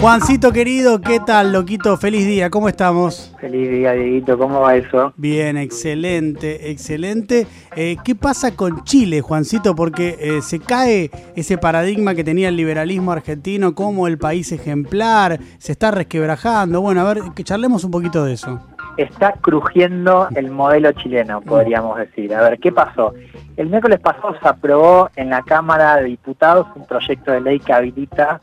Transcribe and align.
Juancito 0.00 0.50
querido, 0.50 1.00
¿qué 1.00 1.20
tal, 1.20 1.52
loquito? 1.52 1.96
Feliz 1.98 2.26
día, 2.26 2.48
¿cómo 2.48 2.68
estamos? 2.68 3.34
Feliz 3.38 3.70
día, 3.70 3.92
Dieguito, 3.92 4.38
¿cómo 4.38 4.60
va 4.60 4.76
eso? 4.76 5.12
Bien, 5.16 5.58
excelente, 5.58 6.70
excelente. 6.70 7.46
Eh, 7.76 7.96
¿Qué 8.02 8.14
pasa 8.14 8.56
con 8.56 8.82
Chile, 8.84 9.20
Juancito? 9.20 9.74
Porque 9.74 10.16
eh, 10.18 10.42
se 10.42 10.58
cae 10.58 11.10
ese 11.36 11.58
paradigma 11.58 12.14
que 12.14 12.24
tenía 12.24 12.48
el 12.48 12.56
liberalismo 12.56 13.12
argentino 13.12 13.74
como 13.74 14.06
el 14.06 14.16
país 14.16 14.52
ejemplar, 14.52 15.38
se 15.58 15.72
está 15.72 15.90
resquebrajando. 15.90 16.80
Bueno, 16.80 17.02
a 17.02 17.12
ver, 17.12 17.22
que 17.34 17.44
charlemos 17.44 17.84
un 17.84 17.90
poquito 17.90 18.24
de 18.24 18.32
eso 18.32 18.58
está 18.96 19.32
crujiendo 19.40 20.28
el 20.34 20.50
modelo 20.50 20.92
chileno, 20.92 21.40
podríamos 21.40 21.98
decir. 21.98 22.34
A 22.34 22.42
ver, 22.42 22.58
¿qué 22.58 22.72
pasó? 22.72 23.14
El 23.56 23.68
miércoles 23.68 24.00
pasado 24.00 24.34
se 24.40 24.48
aprobó 24.48 25.10
en 25.16 25.30
la 25.30 25.42
Cámara 25.42 25.96
de 25.96 26.04
Diputados 26.04 26.66
un 26.74 26.86
proyecto 26.86 27.32
de 27.32 27.40
ley 27.40 27.60
que 27.60 27.72
habilita 27.72 28.40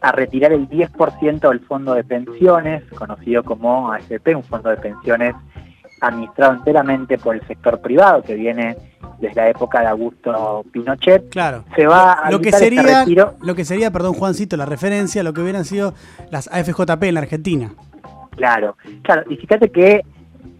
a 0.00 0.12
retirar 0.12 0.52
el 0.52 0.68
10% 0.68 1.48
del 1.48 1.60
fondo 1.60 1.94
de 1.94 2.04
pensiones, 2.04 2.84
conocido 2.94 3.42
como 3.42 3.92
AFP, 3.92 4.34
un 4.34 4.44
fondo 4.44 4.70
de 4.70 4.76
pensiones 4.76 5.34
administrado 6.00 6.54
enteramente 6.54 7.18
por 7.18 7.34
el 7.34 7.46
sector 7.46 7.80
privado, 7.80 8.22
que 8.22 8.34
viene 8.34 8.76
desde 9.18 9.34
la 9.34 9.48
época 9.50 9.80
de 9.80 9.86
Augusto 9.88 10.64
Pinochet. 10.72 11.28
Claro. 11.30 11.64
Se 11.74 11.86
va 11.86 12.12
a 12.12 12.30
lo 12.30 12.40
que 12.40 12.52
sería, 12.52 13.04
lo 13.40 13.54
que 13.54 13.64
sería, 13.64 13.90
perdón 13.90 14.14
Juancito, 14.14 14.56
la 14.56 14.66
referencia 14.66 15.22
a 15.22 15.24
lo 15.24 15.32
que 15.32 15.40
hubieran 15.40 15.64
sido 15.64 15.94
las 16.30 16.48
AFJP 16.48 17.02
en 17.04 17.14
la 17.14 17.20
Argentina. 17.20 17.72
Claro, 18.38 18.76
claro, 19.02 19.24
y 19.28 19.36
fíjate 19.36 19.68
que 19.70 20.04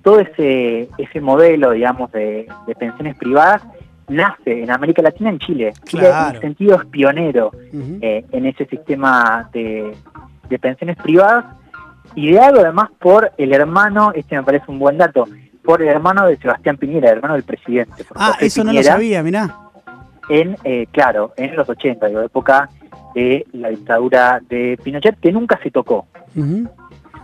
todo 0.03 0.19
ese, 0.21 0.89
ese 0.99 1.21
modelo, 1.21 1.71
digamos, 1.71 2.11
de, 2.13 2.49
pensiones 2.79 3.17
privadas 3.17 3.63
nace 4.09 4.63
en 4.63 4.71
América 4.71 5.01
Latina, 5.01 5.31
en 5.31 5.39
Chile. 5.39 5.73
Chile 5.85 6.09
en 6.09 6.31
ese 6.31 6.41
sentido 6.41 6.77
es 6.77 6.87
pionero 6.87 7.53
eh, 8.01 8.25
en 8.33 8.47
ese 8.47 8.67
sistema 8.67 9.49
de, 9.53 9.95
pensiones 10.61 10.97
privadas, 10.97 11.45
ideado 12.17 12.61
además 12.61 12.91
por 12.99 13.31
el 13.39 13.53
hermano, 13.53 14.13
este 14.13 14.35
me 14.35 14.43
parece 14.43 14.65
un 14.69 14.79
buen 14.79 14.99
dato, 14.99 15.29
por 15.63 15.83
el 15.83 15.89
hermano 15.89 16.27
de 16.27 16.37
Sebastián 16.39 16.79
Piñera, 16.79 17.11
el 17.11 17.19
hermano 17.19 17.35
del 17.35 17.45
presidente. 17.45 18.05
Ah, 18.17 18.37
eso 18.41 18.65
no 18.65 18.73
lo 18.73 18.83
sabía, 18.83 19.23
mirá. 19.23 19.55
En, 20.31 20.57
eh, 20.65 20.87
claro, 20.91 21.33
en 21.37 21.55
los 21.55 21.69
80, 21.69 22.09
la 22.09 22.25
época 22.25 22.69
de 23.15 23.47
la 23.53 23.69
dictadura 23.69 24.41
de 24.49 24.79
Pinochet, 24.83 25.21
que 25.21 25.33
nunca 25.33 25.61
se 25.63 25.71
tocó. 25.71 26.07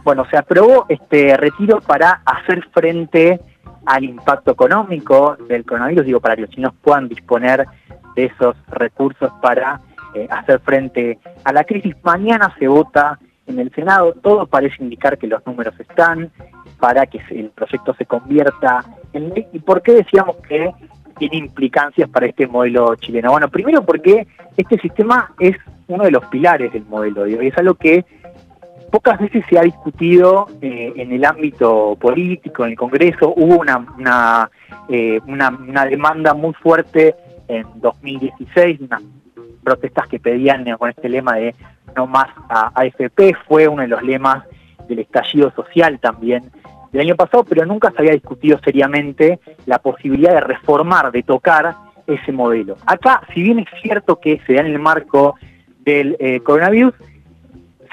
Bueno, 0.04 0.26
se 0.30 0.36
aprobó 0.36 0.84
este 0.90 1.34
retiro 1.36 1.80
para 1.80 2.20
hacer 2.26 2.62
frente 2.72 3.40
al 3.86 4.04
impacto 4.04 4.52
económico 4.52 5.36
del 5.48 5.64
coronavirus, 5.64 6.04
digo, 6.04 6.20
para 6.20 6.36
que 6.36 6.42
los 6.42 6.50
chinos 6.50 6.74
puedan 6.82 7.08
disponer 7.08 7.66
de 8.14 8.26
esos 8.26 8.54
recursos 8.68 9.32
para 9.40 9.80
eh, 10.14 10.28
hacer 10.30 10.60
frente 10.60 11.18
a 11.42 11.52
la 11.52 11.64
crisis. 11.64 11.96
Mañana 12.02 12.54
se 12.58 12.68
vota 12.68 13.18
en 13.46 13.58
el 13.58 13.72
Senado, 13.72 14.12
todo 14.22 14.46
parece 14.46 14.82
indicar 14.82 15.18
que 15.18 15.26
los 15.26 15.44
números 15.46 15.74
están 15.80 16.30
para 16.78 17.06
que 17.06 17.20
el 17.30 17.50
proyecto 17.50 17.94
se 17.94 18.04
convierta 18.04 18.84
en 19.12 19.30
ley. 19.30 19.46
¿Y 19.52 19.58
por 19.58 19.82
qué 19.82 19.92
decíamos 19.92 20.36
que 20.48 20.70
tiene 21.18 21.36
implicancias 21.36 22.08
para 22.10 22.26
este 22.26 22.46
modelo 22.46 22.94
chileno? 22.96 23.30
Bueno, 23.30 23.48
primero 23.48 23.84
porque 23.84 24.26
este 24.56 24.78
sistema 24.78 25.32
es 25.38 25.56
uno 25.88 26.04
de 26.04 26.10
los 26.10 26.24
pilares 26.26 26.72
del 26.72 26.84
modelo, 26.84 27.24
digo, 27.24 27.42
y 27.42 27.48
es 27.48 27.58
algo 27.58 27.74
que 27.74 28.04
pocas 28.94 29.18
veces 29.18 29.44
se 29.50 29.58
ha 29.58 29.62
discutido 29.62 30.46
eh, 30.62 30.92
en 30.94 31.10
el 31.10 31.24
ámbito 31.24 31.96
político, 32.00 32.64
en 32.64 32.70
el 32.70 32.76
Congreso. 32.76 33.34
Hubo 33.36 33.58
una, 33.58 34.48
eh, 34.88 35.18
una, 35.26 35.48
una, 35.48 35.84
demanda 35.84 36.32
muy 36.32 36.54
fuerte 36.54 37.16
en 37.48 37.66
2016, 37.80 38.82
unas 38.82 39.02
protestas 39.64 40.06
que 40.06 40.20
pedían 40.20 40.64
con 40.78 40.90
este 40.90 41.08
lema 41.08 41.34
de 41.34 41.56
no 41.96 42.06
más 42.06 42.28
a 42.48 42.70
AFP, 42.72 43.34
fue 43.48 43.66
uno 43.66 43.82
de 43.82 43.88
los 43.88 44.00
lemas 44.04 44.44
del 44.86 45.00
estallido 45.00 45.50
social 45.50 45.98
también 45.98 46.52
del 46.92 47.00
año 47.00 47.16
pasado, 47.16 47.42
pero 47.42 47.66
nunca 47.66 47.90
se 47.90 47.98
había 47.98 48.12
discutido 48.12 48.60
seriamente 48.64 49.40
la 49.66 49.80
posibilidad 49.80 50.34
de 50.34 50.40
reformar, 50.40 51.10
de 51.10 51.24
tocar 51.24 51.74
ese 52.06 52.30
modelo. 52.30 52.76
Acá, 52.86 53.22
si 53.34 53.42
bien 53.42 53.58
es 53.58 53.66
cierto 53.82 54.20
que 54.20 54.40
se 54.46 54.52
da 54.52 54.60
en 54.60 54.66
el 54.66 54.78
marco 54.78 55.34
del 55.80 56.16
eh, 56.20 56.38
coronavirus, 56.38 56.94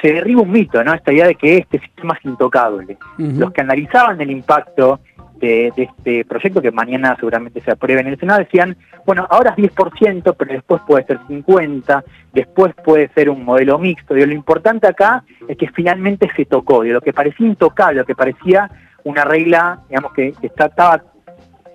se 0.02 0.14
derriba 0.14 0.42
un 0.42 0.52
mito, 0.52 0.84
¿no? 0.84 0.94
Esta 0.94 1.14
idea 1.14 1.28
de 1.28 1.36
que 1.36 1.58
este 1.58 1.80
sistema 1.80 2.16
es 2.18 2.26
intocable. 2.26 2.98
Los 3.18 3.52
que 3.52 3.62
analizaban 3.62 4.20
el 4.20 4.32
impacto 4.32 5.00
de, 5.36 5.72
este 5.76 6.26
proyecto, 6.26 6.62
que 6.62 6.72
mañana 6.72 7.16
seguramente 7.16 7.62
se 7.62 7.72
apruebe 7.72 8.02
en 8.02 8.08
el 8.08 8.20
Senado, 8.20 8.40
decían, 8.40 8.78
bueno, 9.06 9.28
ahora 9.30 9.54
es 9.58 9.72
10%, 9.72 10.36
pero 10.38 10.54
después 10.54 10.82
puede 10.88 11.06
ser 11.06 11.20
50%, 11.20 12.04
después 12.34 12.74
puede 12.84 13.10
ser 13.10 13.30
un 13.30 13.44
modelo 13.44 13.78
mixto. 13.78 14.18
Y 14.18 14.26
lo 14.26 14.34
importante 14.34 14.88
acá 14.88 15.24
es 15.48 15.58
que 15.58 15.70
finalmente 15.70 16.30
se 16.36 16.46
tocó, 16.46 16.84
de 16.84 16.90
lo 16.90 17.02
que 17.02 17.14
parecía 17.14 17.48
intocable, 17.48 18.00
lo 18.00 18.06
que 18.06 18.16
parecía 18.16 18.70
una 19.04 19.24
regla, 19.24 19.82
digamos, 19.90 20.14
que, 20.14 20.34
estaba 20.42 21.04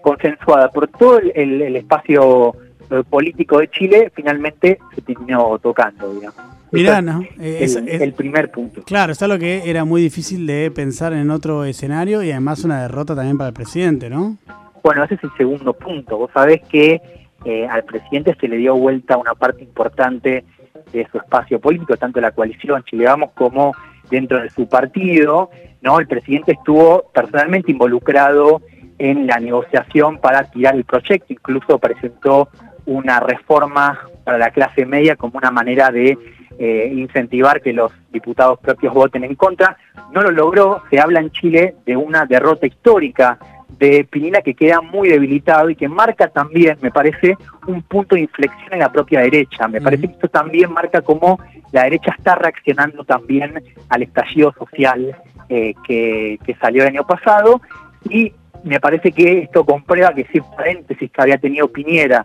consensuada 0.02 0.68
por 0.70 0.86
todo 0.88 1.18
el, 1.18 1.62
el 1.62 1.76
espacio 1.76 2.54
eh, 2.90 3.02
político 3.08 3.58
de 3.58 3.68
Chile, 3.68 4.12
finalmente 4.14 4.78
se 4.94 5.02
terminó 5.02 5.58
tocando, 5.58 6.12
digamos. 6.12 6.40
Mirá, 6.72 7.00
¿no? 7.00 7.22
Es, 7.40 7.76
el, 7.76 8.12
primer 8.12 8.50
punto. 8.50 8.82
Claro, 8.82 9.12
está 9.12 9.28
lo 9.28 9.38
que 9.38 9.70
era 9.70 9.84
muy 9.84 10.02
difícil 10.02 10.46
de 10.46 10.70
pensar 10.70 11.12
en 11.12 11.30
otro 11.30 11.64
escenario 11.64 12.22
y 12.22 12.30
además 12.32 12.64
una 12.64 12.82
derrota 12.82 13.14
también 13.14 13.38
para 13.38 13.48
el 13.48 13.54
presidente, 13.54 14.10
¿no? 14.10 14.36
Bueno, 14.82 15.04
ese 15.04 15.14
es 15.14 15.24
el 15.24 15.30
segundo 15.36 15.72
punto. 15.72 16.18
Vos 16.18 16.30
sabés 16.34 16.60
que 16.68 17.00
eh, 17.44 17.66
al 17.66 17.84
presidente 17.84 18.36
se 18.40 18.48
le 18.48 18.56
dio 18.56 18.74
vuelta 18.74 19.16
una 19.16 19.34
parte 19.34 19.62
importante 19.62 20.44
de 20.92 21.06
su 21.10 21.18
espacio 21.18 21.60
político, 21.60 21.96
tanto 21.96 22.20
la 22.20 22.32
coalición 22.32 22.82
Chile 22.84 23.04
Vamos 23.04 23.30
como 23.34 23.72
dentro 24.10 24.40
de 24.42 24.50
su 24.50 24.68
partido, 24.68 25.50
¿no? 25.82 25.98
El 25.98 26.06
presidente 26.06 26.52
estuvo 26.52 27.10
personalmente 27.12 27.70
involucrado 27.72 28.60
en 28.98 29.26
la 29.26 29.38
negociación 29.38 30.18
para 30.18 30.44
tirar 30.50 30.74
el 30.74 30.84
proyecto, 30.84 31.32
incluso 31.32 31.78
presentó 31.78 32.48
una 32.86 33.20
reforma 33.20 34.00
para 34.24 34.38
la 34.38 34.50
clase 34.50 34.86
media 34.86 35.16
como 35.16 35.38
una 35.38 35.50
manera 35.50 35.90
de 35.90 36.16
eh, 36.58 36.90
incentivar 36.94 37.60
que 37.60 37.72
los 37.72 37.92
diputados 38.10 38.58
propios 38.58 38.94
voten 38.94 39.24
en 39.24 39.34
contra. 39.34 39.76
No 40.12 40.22
lo 40.22 40.30
logró, 40.30 40.82
se 40.90 40.98
habla 40.98 41.20
en 41.20 41.30
Chile 41.30 41.74
de 41.84 41.96
una 41.96 42.24
derrota 42.24 42.66
histórica 42.66 43.38
de 43.78 44.04
Pinina 44.04 44.40
que 44.40 44.54
queda 44.54 44.80
muy 44.80 45.08
debilitado 45.08 45.68
y 45.68 45.76
que 45.76 45.88
marca 45.88 46.28
también, 46.28 46.78
me 46.80 46.90
parece, 46.90 47.36
un 47.66 47.82
punto 47.82 48.14
de 48.14 48.22
inflexión 48.22 48.72
en 48.72 48.78
la 48.78 48.90
propia 48.90 49.20
derecha. 49.20 49.68
Me 49.68 49.80
parece 49.80 50.06
que 50.06 50.14
esto 50.14 50.28
también 50.28 50.72
marca 50.72 51.02
cómo 51.02 51.38
la 51.72 51.84
derecha 51.84 52.14
está 52.16 52.36
reaccionando 52.36 53.04
también 53.04 53.62
al 53.88 54.02
estallido 54.02 54.54
social 54.58 55.14
eh, 55.48 55.74
que, 55.86 56.38
que 56.44 56.54
salió 56.54 56.82
el 56.82 56.88
año 56.88 57.06
pasado 57.06 57.60
y 58.08 58.32
me 58.64 58.80
parece 58.80 59.12
que 59.12 59.40
esto 59.40 59.64
comprueba 59.64 60.14
que 60.14 60.22
ese 60.22 60.42
paréntesis 60.56 61.10
que 61.10 61.22
había 61.22 61.38
tenido 61.38 61.68
Piñera 61.68 62.24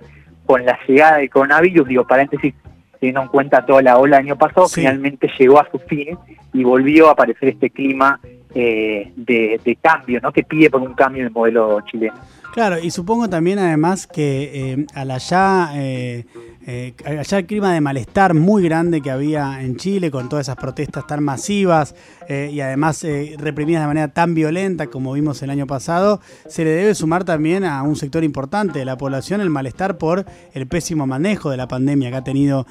con 0.51 0.65
la 0.65 0.77
llegada 0.85 1.17
del 1.19 1.29
coronavirus, 1.29 1.87
digo 1.87 2.05
paréntesis, 2.05 2.53
teniendo 2.99 3.21
en 3.21 3.27
cuenta 3.29 3.65
toda 3.65 3.81
la 3.81 3.97
ola 3.97 4.17
del 4.17 4.25
año 4.25 4.37
pasado, 4.37 4.67
finalmente 4.67 5.31
llegó 5.39 5.61
a 5.61 5.67
su 5.71 5.79
fin 5.79 6.17
y 6.51 6.65
volvió 6.65 7.07
a 7.07 7.13
aparecer 7.13 7.47
este 7.47 7.69
clima 7.69 8.19
eh, 8.53 9.13
de, 9.15 9.77
cambio, 9.81 10.19
¿no? 10.21 10.33
que 10.33 10.43
pide 10.43 10.69
por 10.69 10.81
un 10.81 10.93
cambio 10.93 11.21
en 11.21 11.27
el 11.27 11.33
modelo 11.33 11.79
chileno. 11.89 12.15
Claro, 12.53 12.79
y 12.79 12.91
supongo 12.91 13.29
también 13.29 13.59
además 13.59 14.07
que 14.07 14.73
eh, 14.73 14.85
al 14.93 15.11
allá 15.11 15.69
eh, 15.75 16.25
eh, 16.67 16.93
allá 17.05 17.39
el 17.39 17.45
clima 17.47 17.73
de 17.73 17.81
malestar 17.81 18.35
muy 18.35 18.63
grande 18.63 19.01
que 19.01 19.09
había 19.09 19.63
en 19.63 19.77
Chile 19.77 20.11
con 20.11 20.29
todas 20.29 20.45
esas 20.45 20.57
protestas 20.57 21.07
tan 21.07 21.23
masivas 21.23 21.95
eh, 22.27 22.51
y 22.53 22.61
además 22.61 23.03
eh, 23.03 23.35
reprimidas 23.39 23.81
de 23.81 23.87
manera 23.87 24.09
tan 24.09 24.35
violenta 24.35 24.85
como 24.87 25.13
vimos 25.13 25.41
el 25.41 25.49
año 25.49 25.65
pasado, 25.65 26.21
se 26.47 26.63
le 26.63 26.69
debe 26.69 26.93
sumar 26.93 27.23
también 27.23 27.63
a 27.63 27.81
un 27.81 27.95
sector 27.95 28.23
importante 28.23 28.77
de 28.77 28.85
la 28.85 28.95
población 28.95 29.41
el 29.41 29.49
malestar 29.49 29.97
por 29.97 30.25
el 30.53 30.67
pésimo 30.67 31.07
manejo 31.07 31.49
de 31.49 31.57
la 31.57 31.67
pandemia 31.67 32.11
que 32.11 32.17
ha 32.17 32.23
tenido 32.23 32.67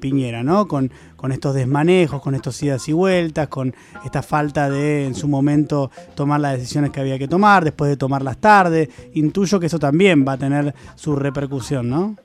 Piñera, 0.00 0.42
¿no? 0.42 0.66
Con, 0.66 0.90
con 1.16 1.30
estos 1.30 1.54
desmanejos, 1.54 2.20
con 2.20 2.34
estos 2.34 2.60
idas 2.62 2.88
y 2.88 2.92
vueltas, 2.92 3.48
con 3.48 3.74
esta 4.04 4.22
falta 4.22 4.68
de 4.68 5.06
en 5.06 5.14
su 5.14 5.28
momento 5.28 5.90
tomar 6.14 6.40
las 6.40 6.58
decisiones 6.58 6.90
que 6.90 7.00
había 7.00 7.18
que 7.18 7.28
tomar, 7.28 7.64
después 7.64 7.88
de 7.88 7.96
tomarlas 7.96 8.38
tarde. 8.38 8.90
Intuyo 9.14 9.60
que 9.60 9.66
eso 9.66 9.78
también 9.78 10.24
va 10.26 10.32
a 10.32 10.38
tener 10.38 10.74
su 10.96 11.14
repercusión, 11.14 11.88
¿no? 11.88 12.16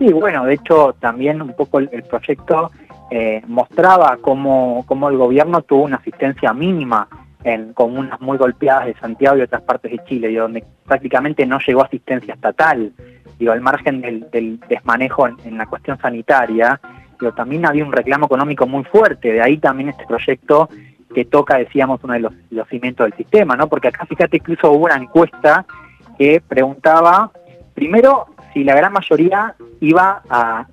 Sí, 0.00 0.10
bueno, 0.14 0.46
de 0.46 0.54
hecho 0.54 0.94
también 0.98 1.42
un 1.42 1.52
poco 1.52 1.78
el, 1.78 2.02
proyecto 2.04 2.70
eh, 3.10 3.42
mostraba 3.46 4.16
cómo, 4.18 4.82
cómo, 4.86 5.10
el 5.10 5.18
gobierno 5.18 5.60
tuvo 5.60 5.82
una 5.82 5.98
asistencia 5.98 6.54
mínima 6.54 7.06
en 7.44 7.74
comunas 7.74 8.18
muy 8.18 8.38
golpeadas 8.38 8.86
de 8.86 8.94
Santiago 8.94 9.36
y 9.36 9.42
otras 9.42 9.60
partes 9.60 9.92
de 9.92 10.02
Chile, 10.04 10.34
donde 10.34 10.64
prácticamente 10.86 11.44
no 11.44 11.58
llegó 11.58 11.84
asistencia 11.84 12.32
estatal, 12.32 12.94
digo, 13.38 13.52
al 13.52 13.60
margen 13.60 14.00
del, 14.00 14.58
desmanejo 14.70 15.28
en, 15.28 15.58
la 15.58 15.66
cuestión 15.66 15.98
sanitaria, 15.98 16.80
digo, 17.20 17.32
también 17.32 17.66
había 17.66 17.84
un 17.84 17.92
reclamo 17.92 18.24
económico 18.24 18.66
muy 18.66 18.84
fuerte, 18.84 19.34
de 19.34 19.42
ahí 19.42 19.58
también 19.58 19.90
este 19.90 20.06
proyecto 20.06 20.70
que 21.14 21.26
toca, 21.26 21.58
decíamos, 21.58 22.02
uno 22.04 22.14
de 22.14 22.20
los, 22.20 22.32
los 22.48 22.66
cimientos 22.68 23.04
del 23.04 23.18
sistema, 23.18 23.54
¿no? 23.54 23.68
Porque 23.68 23.88
acá 23.88 24.06
fíjate 24.06 24.38
incluso 24.38 24.70
hubo 24.70 24.86
una 24.86 24.96
encuesta 24.96 25.66
que 26.16 26.40
preguntaba, 26.40 27.30
primero, 27.74 28.28
si 28.52 28.64
la 28.64 28.74
gran 28.74 28.92
mayoría 28.92 29.54
iba 29.80 30.22
a, 30.28 30.66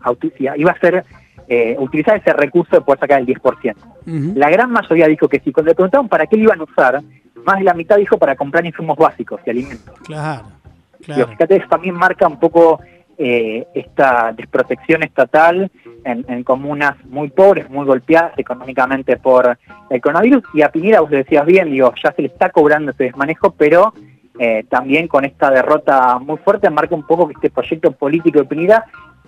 iba 0.56 0.72
a 0.72 0.80
ser 0.80 1.06
eh, 1.48 1.76
utilizar 1.80 2.18
ese 2.18 2.34
recurso 2.34 2.76
de 2.76 2.82
poder 2.82 3.00
sacar 3.00 3.20
el 3.22 3.26
10%. 3.26 3.76
La 4.36 4.50
gran 4.50 4.72
mayoría 4.72 5.08
dijo 5.08 5.28
que 5.28 5.40
sí. 5.40 5.52
Cuando 5.52 5.72
le 5.72 5.76
preguntaron 5.76 6.08
para 6.08 6.28
qué 6.28 6.38
lo 6.38 6.44
iban 6.44 6.60
a 6.60 6.64
usar, 6.64 7.02
más 7.46 7.58
de 7.58 7.64
la 7.64 7.74
mitad 7.74 7.98
dijo 7.98 8.18
para 8.18 8.36
comprar 8.36 8.66
insumos 8.66 8.98
básicos 8.98 9.40
y 9.46 9.50
alimentos. 9.50 9.94
Claro, 10.04 10.44
claro. 11.04 11.28
fíjate, 11.28 11.56
eso 11.58 11.68
también 11.68 11.96
marca 11.96 12.28
un 12.28 12.40
poco 12.40 12.80
eh, 13.18 13.66
esta 13.74 14.32
desprotección 14.32 15.02
estatal 15.04 15.72
en, 16.04 16.44
comunas 16.44 16.96
muy 17.06 17.30
pobres, 17.30 17.70
muy 17.70 17.86
golpeadas 17.86 18.38
económicamente 18.38 19.18
por 19.18 19.58
el 19.90 20.02
coronavirus. 20.02 20.44
Y 20.54 20.62
a 20.62 20.70
Piñera, 20.70 21.02
vos 21.02 21.10
decías 21.10 21.46
bien, 21.46 21.72
digo, 21.72 21.92
ya 22.02 22.12
se 22.12 22.22
le 22.22 22.28
está 22.28 22.50
cobrando 22.50 22.92
ese 22.92 23.06
desmanejo, 23.06 23.52
pero 23.52 23.94
eh, 24.40 24.66
también 24.70 25.08
con 25.08 25.26
esta 25.26 25.50
derrota 25.50 26.20
muy 26.20 26.38
fuerte 26.38 26.70
marca 26.70 26.96
un 26.96 27.06
poco 27.06 27.28
que 27.28 27.34
este 27.34 27.50
proyecto 27.50 27.92
político 27.92 28.40
de 28.40 28.46
Piñera 28.46 28.86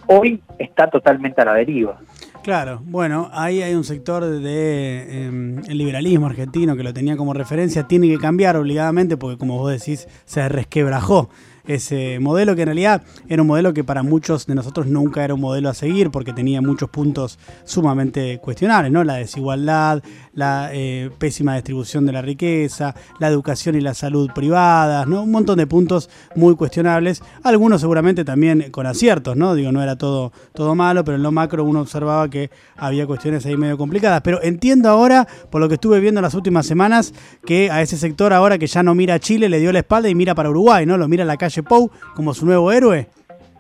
hoy 0.08 0.42
está 0.58 0.90
totalmente 0.90 1.42
a 1.42 1.46
la 1.46 1.54
deriva. 1.54 2.00
Claro, 2.44 2.82
bueno, 2.86 3.30
ahí 3.34 3.62
hay 3.62 3.76
un 3.76 3.84
sector 3.84 4.26
del 4.26 4.42
de, 4.42 5.26
em, 5.26 5.62
liberalismo 5.68 6.26
argentino 6.26 6.76
que 6.76 6.84
lo 6.84 6.94
tenía 6.94 7.18
como 7.18 7.34
referencia, 7.34 7.84
tiene 7.84 8.08
que 8.08 8.18
cambiar 8.18 8.56
obligadamente 8.56 9.18
porque 9.18 9.38
como 9.38 9.58
vos 9.58 9.72
decís, 9.72 10.08
se 10.26 10.48
resquebrajó 10.48 11.30
ese 11.68 12.20
modelo 12.20 12.56
que 12.56 12.64
en 12.64 12.68
realidad 12.68 13.04
era 13.28 13.42
un 13.42 13.48
modelo 13.48 13.74
que 13.74 13.84
para 13.84 14.04
muchos 14.04 14.46
de 14.46 14.56
nosotros 14.56 14.88
nunca 14.88 15.24
era 15.24 15.34
un 15.34 15.42
modelo 15.42 15.70
a 15.70 15.74
seguir 15.74 16.12
porque 16.12 16.34
tenía 16.34 16.62
muchos 16.62 16.90
puntos 16.90 17.40
sumamente 17.64 18.40
cuestionables, 18.40 18.92
¿no? 18.92 19.04
La 19.04 19.16
desigualdad, 19.16 20.04
la 20.34 20.70
eh, 20.74 21.10
pésima 21.18 21.56
distribución 21.56 22.06
de 22.06 22.12
la 22.12 22.22
riqueza, 22.22 22.96
la 23.20 23.28
educación 23.28 23.76
y 23.76 23.82
la 23.82 23.94
salud 23.94 24.32
privadas, 24.34 25.08
¿no? 25.08 25.24
Un 25.24 25.32
montón 25.32 25.58
de 25.58 25.68
puntos 25.68 26.10
muy 26.36 26.56
cuestionables, 26.56 27.22
algunos 27.44 27.82
seguramente 27.82 28.26
también 28.26 28.72
con 28.72 28.86
aciertos, 28.86 29.36
¿no? 29.36 29.56
Digo, 29.56 29.72
no 29.72 29.82
era 29.82 29.98
todo, 29.98 30.32
todo 30.54 30.76
malo, 30.76 31.04
pero 31.04 31.18
en 31.18 31.24
lo 31.24 31.32
macro 31.32 31.64
uno 31.64 31.82
observaba 31.82 32.30
que 32.30 32.50
había 32.78 33.06
cuestiones 33.06 33.46
ahí 33.46 33.58
medio 33.58 33.78
complicadas. 33.78 34.22
Pero 34.22 34.42
entiendo 34.42 34.90
ahora, 34.90 35.28
por 35.50 35.62
lo 35.62 35.68
que 35.68 35.76
estuve 35.76 36.00
viendo 36.00 36.20
en 36.20 36.24
las 36.24 36.34
últimas 36.34 36.66
semanas, 36.66 37.14
que 37.46 37.70
a 37.72 37.82
ese 37.82 37.98
sector 37.98 38.34
ahora 38.34 38.58
que 38.58 38.68
ya 38.68 38.84
no 38.84 38.96
mira 38.96 39.16
a 39.16 39.20
Chile, 39.20 39.50
le 39.50 39.60
dio 39.60 39.72
la 39.72 39.80
espalda 39.80 40.10
y 40.10 40.16
mira 40.16 40.36
para 40.36 40.50
Uruguay, 40.50 40.86
¿no? 40.86 40.98
Lo 40.98 41.08
mira 41.08 41.24
a 41.24 41.28
la 41.28 41.38
calle 41.38 41.49
Pou 41.64 41.90
como 42.16 42.34
su 42.34 42.46
nuevo 42.46 42.72
héroe. 42.72 43.08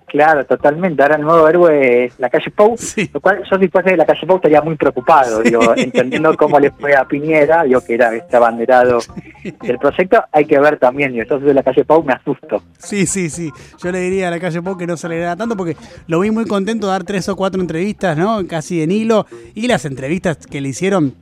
Claro, 0.09 0.43
totalmente. 0.45 1.01
Ahora 1.01 1.15
el 1.15 1.21
nuevo 1.21 1.47
héroe 1.47 2.05
es 2.05 2.19
la 2.19 2.29
calle 2.29 2.49
Pou, 2.51 2.75
lo 3.13 3.21
cual 3.21 3.43
yo 3.43 3.69
fuese 3.71 3.91
de 3.91 3.97
la 3.97 4.05
calle 4.05 4.25
Pou 4.25 4.37
estaría 4.37 4.61
muy 4.61 4.75
preocupado, 4.75 5.41
digo, 5.41 5.61
entendiendo 5.75 6.35
cómo 6.35 6.59
le 6.59 6.71
fue 6.71 6.95
a 6.95 7.07
Piñera, 7.07 7.65
yo 7.67 7.83
que 7.85 7.93
era 7.93 8.13
este 8.15 8.35
abanderado 8.35 8.99
del 9.61 9.77
proyecto, 9.77 10.23
hay 10.31 10.45
que 10.45 10.59
ver 10.59 10.79
también, 10.79 11.13
yo 11.13 11.23
soy 11.27 11.41
de 11.41 11.53
la 11.53 11.63
calle 11.63 11.85
Pou, 11.85 12.03
me 12.03 12.13
asusto. 12.13 12.63
Sí, 12.77 13.05
sí, 13.05 13.29
sí. 13.29 13.51
Yo 13.81 13.91
le 13.91 13.99
diría 13.99 14.29
a 14.29 14.31
la 14.31 14.39
calle 14.39 14.61
Pou 14.61 14.77
que 14.77 14.87
no 14.87 14.97
se 14.97 15.07
le 15.07 15.19
tanto 15.35 15.55
porque 15.55 15.77
lo 16.07 16.19
vi 16.19 16.31
muy 16.31 16.45
contento 16.45 16.87
de 16.87 16.93
dar 16.93 17.03
tres 17.03 17.29
o 17.29 17.35
cuatro 17.35 17.61
entrevistas, 17.61 18.17
¿no? 18.17 18.47
Casi 18.47 18.81
en 18.81 18.91
hilo, 18.91 19.27
y 19.53 19.67
las 19.67 19.85
entrevistas 19.85 20.37
que 20.47 20.59
le 20.59 20.69
hicieron 20.69 21.13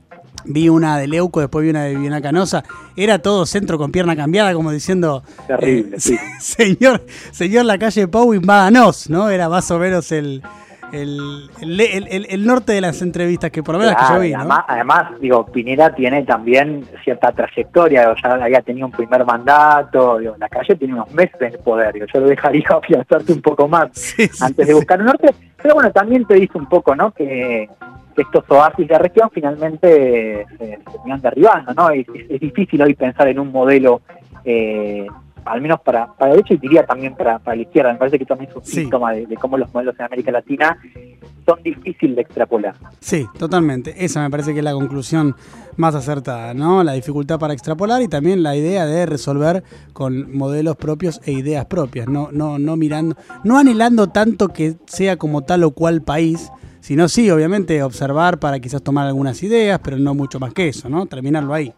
vi 0.44 0.68
una 0.68 0.98
de 0.98 1.08
Leuco, 1.08 1.40
después 1.40 1.64
vi 1.64 1.70
una 1.70 1.84
de 1.84 1.94
Viviana 1.94 2.20
Canosa, 2.20 2.64
era 2.96 3.20
todo 3.20 3.46
centro 3.46 3.78
con 3.78 3.92
pierna 3.92 4.16
cambiada, 4.16 4.54
como 4.54 4.70
diciendo, 4.70 5.22
Terrible, 5.46 5.96
eh, 5.96 6.00
sí. 6.00 6.18
señor, 6.40 7.04
señor 7.30 7.64
la 7.64 7.78
calle 7.78 8.08
Pau 8.08 8.34
invádanos, 8.34 9.08
¿no? 9.10 9.30
Era 9.30 9.48
más 9.48 9.70
o 9.70 9.78
menos 9.78 10.12
el, 10.12 10.42
el, 10.92 11.50
el, 11.60 12.46
norte 12.46 12.72
de 12.72 12.80
las 12.80 13.02
entrevistas 13.02 13.50
que 13.50 13.62
por 13.62 13.74
lo 13.74 13.80
menos 13.80 13.94
que 13.96 14.14
yo 14.14 14.20
vi. 14.20 14.32
Además, 14.32 15.20
digo, 15.20 15.46
Pinera 15.46 15.94
tiene 15.94 16.24
también 16.24 16.84
cierta 17.04 17.32
trayectoria, 17.32 18.14
ya 18.22 18.30
había 18.30 18.62
tenido 18.62 18.86
un 18.86 18.92
primer 18.92 19.24
mandato, 19.24 20.18
digo, 20.18 20.34
la 20.38 20.48
calle 20.48 20.76
tiene 20.76 20.94
unos 20.94 21.10
meses 21.12 21.36
en 21.40 21.54
el 21.54 21.58
poder, 21.58 21.94
yo 22.12 22.20
lo 22.20 22.28
dejaría 22.28 22.66
afianzarte 22.82 23.32
un 23.32 23.42
poco 23.42 23.68
más 23.68 24.14
antes 24.40 24.66
de 24.66 24.74
buscar 24.74 25.00
un 25.00 25.06
norte, 25.06 25.28
pero 25.60 25.74
bueno, 25.74 25.90
también 25.90 26.24
te 26.24 26.34
dice 26.34 26.56
un 26.56 26.66
poco, 26.66 26.94
¿no? 26.94 27.12
Que 27.12 27.68
estos 28.16 28.44
oasis 28.48 28.88
de 28.88 28.98
región 28.98 29.30
finalmente 29.32 30.46
se, 30.58 30.78
terminan 30.90 31.20
derribando, 31.20 31.74
¿no? 31.74 31.90
Es, 31.90 32.06
difícil 32.40 32.82
hoy 32.82 32.94
pensar 32.94 33.28
en 33.28 33.38
un 33.38 33.52
modelo, 33.52 34.00
eh, 34.44 35.06
al 35.48 35.60
menos 35.60 35.80
para, 35.80 36.06
para 36.14 36.30
la 36.30 36.36
derecha 36.36 36.54
y 36.54 36.58
diría 36.58 36.84
también 36.84 37.14
para, 37.14 37.38
para 37.38 37.56
la 37.56 37.62
izquierda, 37.62 37.92
me 37.92 37.98
parece 37.98 38.18
que 38.18 38.26
también 38.26 38.50
es 38.50 38.56
un 38.56 38.64
síntoma 38.64 39.12
de, 39.12 39.26
cómo 39.36 39.56
los 39.56 39.72
modelos 39.72 39.94
en 39.98 40.06
América 40.06 40.30
Latina 40.30 40.78
son 41.46 41.62
difíciles 41.62 42.16
de 42.16 42.22
extrapolar. 42.22 42.74
Sí, 43.00 43.26
totalmente. 43.38 44.04
Esa 44.04 44.22
me 44.22 44.30
parece 44.30 44.52
que 44.52 44.58
es 44.58 44.64
la 44.64 44.72
conclusión 44.72 45.34
más 45.76 45.94
acertada, 45.94 46.54
¿no? 46.54 46.82
La 46.84 46.92
dificultad 46.92 47.38
para 47.38 47.54
extrapolar 47.54 48.02
y 48.02 48.08
también 48.08 48.42
la 48.42 48.56
idea 48.56 48.84
de 48.86 49.06
resolver 49.06 49.62
con 49.92 50.36
modelos 50.36 50.76
propios 50.76 51.20
e 51.24 51.32
ideas 51.32 51.64
propias, 51.66 52.08
no, 52.08 52.28
no, 52.32 52.58
no 52.58 52.76
mirando, 52.76 53.16
no 53.44 53.58
anhelando 53.58 54.08
tanto 54.08 54.48
que 54.48 54.76
sea 54.86 55.16
como 55.16 55.42
tal 55.42 55.64
o 55.64 55.70
cual 55.70 56.02
país, 56.02 56.50
si 56.80 56.96
no, 56.96 57.08
sí, 57.08 57.30
obviamente 57.30 57.82
observar 57.82 58.38
para 58.38 58.60
quizás 58.60 58.82
tomar 58.82 59.06
algunas 59.06 59.42
ideas, 59.42 59.80
pero 59.82 59.98
no 59.98 60.14
mucho 60.14 60.40
más 60.40 60.52
que 60.52 60.68
eso, 60.68 60.88
¿no? 60.88 61.06
Terminarlo 61.06 61.54
ahí. 61.54 61.72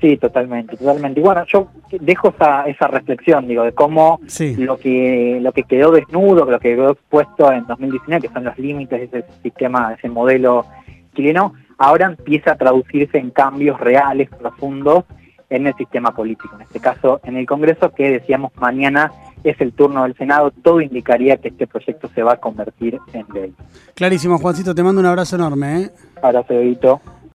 Sí, 0.00 0.16
totalmente, 0.16 0.76
totalmente. 0.76 1.20
Y 1.20 1.22
bueno, 1.22 1.44
yo 1.46 1.68
dejo 2.00 2.28
esa, 2.28 2.64
esa 2.66 2.88
reflexión, 2.88 3.46
digo, 3.46 3.62
de 3.62 3.72
cómo 3.72 4.20
lo 4.58 4.76
que 4.76 5.38
lo 5.40 5.52
que 5.52 5.62
quedó 5.62 5.92
desnudo, 5.92 6.44
lo 6.44 6.58
que 6.58 6.74
quedó 6.74 6.92
expuesto 6.92 7.52
en 7.52 7.66
2019, 7.66 8.28
que 8.28 8.34
son 8.34 8.44
los 8.44 8.58
límites 8.58 9.10
de 9.10 9.20
ese 9.20 9.32
sistema, 9.42 9.90
de 9.90 9.94
ese 9.94 10.08
modelo 10.08 10.66
chileno, 11.14 11.54
ahora 11.78 12.06
empieza 12.06 12.52
a 12.52 12.56
traducirse 12.56 13.18
en 13.18 13.30
cambios 13.30 13.80
reales, 13.80 14.28
profundos, 14.30 15.04
en 15.50 15.66
el 15.66 15.74
sistema 15.74 16.14
político, 16.14 16.54
en 16.56 16.62
este 16.62 16.80
caso 16.80 17.20
en 17.22 17.36
el 17.36 17.46
Congreso, 17.46 17.92
que 17.94 18.10
decíamos 18.10 18.52
mañana 18.56 19.12
es 19.44 19.60
el 19.60 19.72
turno 19.72 20.04
del 20.04 20.16
Senado, 20.16 20.50
todo 20.50 20.80
indicaría 20.80 21.36
que 21.36 21.48
este 21.48 21.66
proyecto 21.66 22.08
se 22.14 22.22
va 22.22 22.32
a 22.32 22.36
convertir 22.38 22.98
en 23.12 23.26
ley. 23.32 23.52
Clarísimo, 23.94 24.38
Juancito, 24.38 24.74
te 24.74 24.82
mando 24.82 25.00
un 25.00 25.06
abrazo 25.06 25.36
enorme. 25.36 25.82
¿eh? 25.82 25.90
Abrazo, 26.22 26.54
Edito. 26.54 27.00